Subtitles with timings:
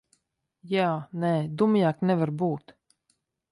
[0.71, 0.87] Jā,
[1.25, 1.31] nē.
[1.61, 2.77] Dumjāk nevar būt.